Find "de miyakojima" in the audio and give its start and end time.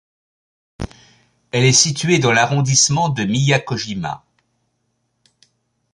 3.09-4.25